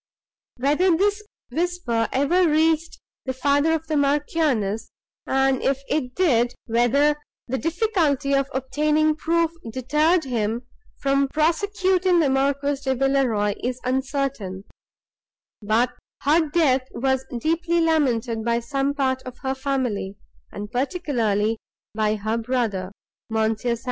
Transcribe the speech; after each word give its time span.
Whether 0.57 0.97
this 0.97 1.21
whisper 1.51 2.09
ever 2.11 2.49
reached 2.49 2.99
the 3.25 3.33
father 3.35 3.73
of 3.73 3.85
the 3.85 3.95
Marchioness, 3.95 4.89
and, 5.27 5.61
if 5.61 5.83
it 5.89 6.15
did, 6.15 6.55
whether 6.65 7.17
the 7.47 7.59
difficulty 7.59 8.33
of 8.33 8.49
obtaining 8.51 9.15
proof 9.15 9.51
deterred 9.71 10.23
him 10.23 10.65
from 10.97 11.27
prosecuting 11.27 12.19
the 12.19 12.31
Marquis 12.31 12.77
de 12.83 12.95
Villeroi, 12.95 13.53
is 13.63 13.79
uncertain; 13.83 14.63
but 15.61 15.91
her 16.23 16.49
death 16.49 16.87
was 16.93 17.23
deeply 17.39 17.79
lamented 17.79 18.43
by 18.43 18.59
some 18.59 18.95
part 18.95 19.21
of 19.21 19.37
her 19.43 19.53
family, 19.53 20.17
and 20.51 20.71
particularly 20.71 21.59
by 21.93 22.15
her 22.15 22.39
brother, 22.39 22.91
M. 23.31 23.55
St. 23.55 23.77